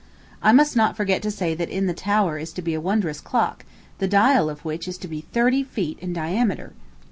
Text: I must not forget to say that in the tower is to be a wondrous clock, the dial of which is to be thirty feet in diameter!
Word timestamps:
I 0.41 0.51
must 0.51 0.75
not 0.75 0.97
forget 0.97 1.21
to 1.21 1.29
say 1.29 1.53
that 1.53 1.69
in 1.69 1.85
the 1.85 1.93
tower 1.93 2.39
is 2.39 2.51
to 2.53 2.63
be 2.63 2.73
a 2.73 2.81
wondrous 2.81 3.21
clock, 3.21 3.65
the 3.99 4.07
dial 4.07 4.49
of 4.49 4.65
which 4.65 4.87
is 4.87 4.97
to 4.97 5.07
be 5.07 5.21
thirty 5.31 5.61
feet 5.61 5.99
in 5.99 6.11
diameter! 6.11 6.73